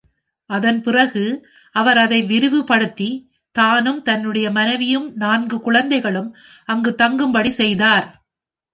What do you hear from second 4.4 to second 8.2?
மனைவியும் நான்கு குழந்தைகளும் அங்கு தங்கும்படி செய்தார்.